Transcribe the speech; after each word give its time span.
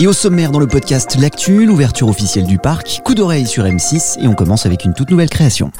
Et 0.00 0.08
au 0.08 0.12
sommaire 0.12 0.50
dans 0.50 0.58
le 0.58 0.66
podcast 0.66 1.14
L'actu, 1.20 1.66
l'ouverture 1.66 2.08
officielle 2.08 2.46
du 2.46 2.58
parc, 2.58 3.00
coup 3.04 3.14
d'oreille 3.14 3.46
sur 3.46 3.62
M6 3.62 4.18
et 4.20 4.26
on 4.26 4.34
commence 4.34 4.66
avec 4.66 4.84
une 4.84 4.92
toute 4.92 5.08
nouvelle 5.08 5.30
création. 5.30 5.70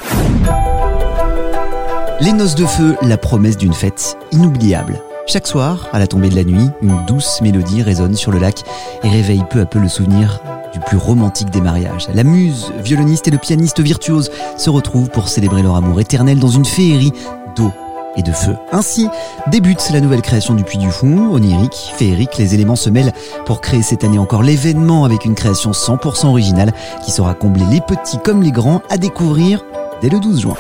Les 2.21 2.33
noces 2.33 2.55
de 2.55 2.65
feu, 2.65 2.95
la 3.03 3.19
promesse 3.19 3.57
d'une 3.57 3.73
fête 3.73 4.17
inoubliable. 4.31 5.03
Chaque 5.27 5.49
soir, 5.49 5.89
à 5.93 5.99
la 5.99 6.07
tombée 6.07 6.29
de 6.29 6.37
la 6.37 6.45
nuit, 6.45 6.71
une 6.81 7.05
douce 7.07 7.41
mélodie 7.43 7.83
résonne 7.83 8.15
sur 8.15 8.31
le 8.31 8.39
lac 8.39 8.63
et 9.03 9.09
réveille 9.09 9.43
peu 9.51 9.59
à 9.59 9.67
peu 9.67 9.81
le 9.81 9.89
souvenir 9.89 10.41
du 10.73 10.79
plus 10.79 10.97
romantique 10.97 11.51
des 11.51 11.61
mariages. 11.61 12.07
La 12.15 12.23
muse, 12.23 12.73
violoniste 12.85 13.27
et 13.27 13.33
le 13.33 13.39
pianiste 13.39 13.81
virtuose 13.81 14.31
se 14.57 14.71
retrouvent 14.71 15.11
pour 15.11 15.29
célébrer 15.29 15.65
leur 15.65 15.75
amour 15.75 16.01
éternel 16.01 16.39
dans 16.39 16.51
une 16.51 16.65
féerie 16.65 17.13
d'eau 17.57 17.73
et 18.17 18.23
de 18.23 18.33
feu. 18.33 18.57
Ainsi 18.73 19.09
débute 19.49 19.91
la 19.93 20.01
nouvelle 20.01 20.23
création 20.23 20.55
du 20.55 20.65
Puy 20.65 20.79
du 20.79 20.91
Fou, 20.91 21.31
onirique, 21.33 21.93
féerique, 21.97 22.39
les 22.39 22.55
éléments 22.55 22.77
se 22.77 22.91
mêlent 22.91 23.13
pour 23.47 23.61
créer 23.61 23.83
cette 23.83 24.05
année 24.05 24.19
encore 24.19 24.43
l'événement 24.43 25.05
avec 25.05 25.25
une 25.25 25.35
création 25.35 25.73
100% 25.73 26.27
originale 26.27 26.73
qui 27.05 27.11
saura 27.11 27.35
combler 27.35 27.65
les 27.71 27.81
petits 27.81 28.19
comme 28.19 28.43
les 28.43 28.53
grands 28.53 28.83
à 28.91 28.99
découvrir 28.99 29.65
le 30.09 30.21
12 30.21 30.41
juin. 30.41 30.57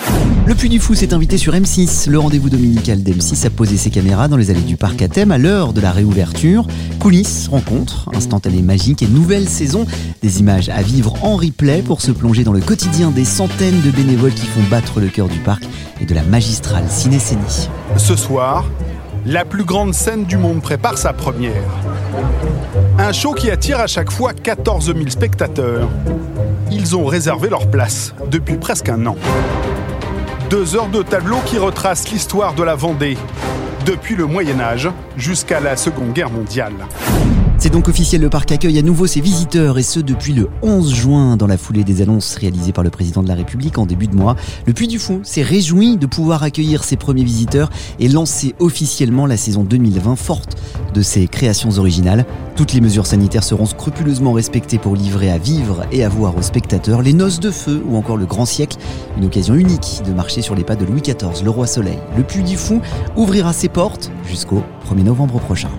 Le 0.46 0.54
Puy 0.54 0.68
du 0.68 0.78
Fou 0.78 0.94
s'est 0.94 1.12
invité 1.12 1.38
sur 1.38 1.54
M6. 1.54 2.08
Le 2.08 2.18
rendez-vous 2.18 2.50
dominical 2.50 2.98
d'M6 2.98 3.46
a 3.46 3.50
posé 3.50 3.76
ses 3.76 3.90
caméras 3.90 4.28
dans 4.28 4.36
les 4.36 4.50
allées 4.50 4.60
du 4.60 4.76
parc 4.76 5.02
à 5.02 5.08
thème 5.08 5.30
à 5.30 5.38
l'heure 5.38 5.72
de 5.72 5.80
la 5.80 5.92
réouverture. 5.92 6.66
Coulisses, 6.98 7.48
rencontres, 7.48 8.10
instantanés 8.14 8.62
magiques 8.62 9.02
et 9.02 9.06
nouvelle 9.06 9.48
saison. 9.48 9.86
Des 10.22 10.40
images 10.40 10.68
à 10.68 10.82
vivre 10.82 11.14
en 11.22 11.36
replay 11.36 11.82
pour 11.82 12.00
se 12.00 12.10
plonger 12.10 12.44
dans 12.44 12.52
le 12.52 12.60
quotidien 12.60 13.10
des 13.10 13.24
centaines 13.24 13.80
de 13.82 13.90
bénévoles 13.90 14.34
qui 14.34 14.46
font 14.46 14.62
battre 14.70 15.00
le 15.00 15.08
cœur 15.08 15.28
du 15.28 15.38
parc 15.38 15.64
et 16.00 16.06
de 16.06 16.14
la 16.14 16.22
magistrale 16.22 16.84
cinécénie. 16.88 17.68
Ce 17.96 18.16
soir, 18.16 18.64
la 19.26 19.44
plus 19.44 19.64
grande 19.64 19.94
scène 19.94 20.24
du 20.24 20.36
monde 20.36 20.60
prépare 20.60 20.98
sa 20.98 21.12
première. 21.12 21.62
Un 22.98 23.12
show 23.12 23.32
qui 23.32 23.50
attire 23.50 23.80
à 23.80 23.86
chaque 23.86 24.10
fois 24.10 24.32
14 24.32 24.86
000 24.94 25.08
spectateurs. 25.08 25.88
Ils 26.86 26.94
ont 26.96 27.06
réservé 27.06 27.48
leur 27.48 27.70
place 27.70 28.14
depuis 28.30 28.58
presque 28.58 28.90
un 28.90 29.06
an. 29.06 29.16
Deux 30.50 30.76
heures 30.76 30.88
de 30.88 31.02
tableau 31.02 31.38
qui 31.46 31.56
retracent 31.56 32.10
l'histoire 32.10 32.52
de 32.52 32.62
la 32.62 32.74
Vendée, 32.74 33.16
depuis 33.86 34.16
le 34.16 34.26
Moyen 34.26 34.60
Âge 34.60 34.90
jusqu'à 35.16 35.60
la 35.60 35.78
Seconde 35.78 36.12
Guerre 36.12 36.28
mondiale. 36.28 36.74
C'est 37.56 37.70
donc 37.70 37.88
officiel, 37.88 38.20
le 38.20 38.28
parc 38.28 38.52
accueille 38.52 38.78
à 38.78 38.82
nouveau 38.82 39.06
ses 39.06 39.20
visiteurs 39.20 39.78
et 39.78 39.82
ce 39.82 39.98
depuis 39.98 40.34
le 40.34 40.50
11 40.62 40.92
juin 40.92 41.36
dans 41.36 41.46
la 41.46 41.56
foulée 41.56 41.82
des 41.82 42.02
annonces 42.02 42.34
réalisées 42.34 42.72
par 42.72 42.84
le 42.84 42.90
président 42.90 43.22
de 43.22 43.28
la 43.28 43.34
République 43.34 43.78
en 43.78 43.86
début 43.86 44.06
de 44.06 44.14
mois. 44.14 44.36
Le 44.66 44.74
Puy 44.74 44.86
du 44.86 44.98
Fou 44.98 45.20
s'est 45.22 45.42
réjoui 45.42 45.96
de 45.96 46.06
pouvoir 46.06 46.42
accueillir 46.42 46.84
ses 46.84 46.96
premiers 46.96 47.24
visiteurs 47.24 47.70
et 48.00 48.08
lancer 48.08 48.54
officiellement 48.58 49.24
la 49.24 49.38
saison 49.38 49.64
2020 49.64 50.16
forte 50.16 50.56
de 50.92 51.00
ses 51.00 51.26
créations 51.26 51.70
originales. 51.78 52.26
Toutes 52.54 52.74
les 52.74 52.80
mesures 52.80 53.06
sanitaires 53.06 53.44
seront 53.44 53.66
scrupuleusement 53.66 54.32
respectées 54.32 54.78
pour 54.78 54.94
livrer 54.94 55.30
à 55.30 55.38
vivre 55.38 55.86
et 55.90 56.04
à 56.04 56.08
voir 56.08 56.36
aux 56.36 56.42
spectateurs 56.42 57.00
les 57.00 57.14
noces 57.14 57.40
de 57.40 57.50
feu 57.50 57.82
ou 57.88 57.96
encore 57.96 58.16
le 58.16 58.26
grand 58.26 58.46
siècle, 58.46 58.76
une 59.16 59.24
occasion 59.24 59.54
unique 59.54 60.02
de 60.06 60.12
marcher 60.12 60.42
sur 60.42 60.54
les 60.54 60.64
pas 60.64 60.76
de 60.76 60.84
Louis 60.84 61.00
XIV, 61.00 61.42
le 61.42 61.50
roi 61.50 61.66
soleil. 61.66 61.98
Le 62.16 62.24
Puy 62.24 62.42
du 62.42 62.56
Fou 62.56 62.82
ouvrira 63.16 63.52
ses 63.52 63.68
portes 63.68 64.10
jusqu'au 64.28 64.62
1er 64.90 65.04
novembre 65.04 65.38
prochain. 65.40 65.70